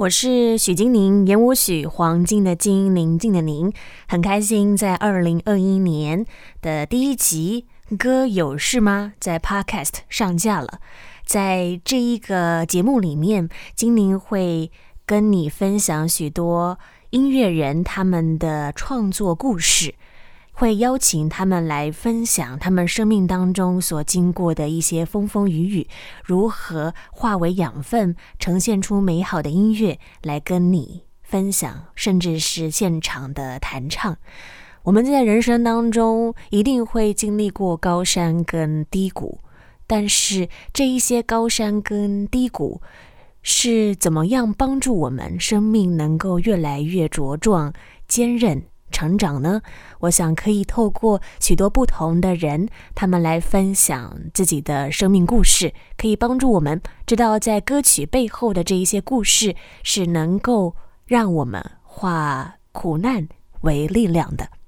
[0.00, 3.70] 我是许金宁，言无许，黄金的金，宁静的宁，
[4.08, 6.24] 很开心在二零二一年
[6.62, 7.66] 的第一集
[7.98, 10.80] 《歌有事吗》在 Podcast 上架了。
[11.26, 14.72] 在这一个节目里面，金宁会
[15.04, 16.78] 跟你分享许多
[17.10, 19.94] 音乐人他们的创作故事。
[20.52, 25.88] 会邀请他们来分享他们生命当中所经过的一些风风雨雨，
[26.22, 34.16] 如何化为养分，呈现出美好的音乐来跟你分享，甚至是现场的弹唱。
[34.82, 39.40] 我们在人生当中一定会经历过高山跟低谷，
[39.86, 42.80] 但是这一些高山跟低谷
[43.42, 47.72] 是怎么样帮助我们生命能够越来越茁壮、
[48.08, 48.62] 坚韧？
[48.90, 49.62] 成长呢？
[50.00, 60.74] 我想可以透过许多不同的人，他们来分享自己的生命故事，可以帮助我们知道，在歌曲背后的这一些故事是能够
[61.06, 63.28] 让我们化苦难
[63.62, 64.59] 为力量的。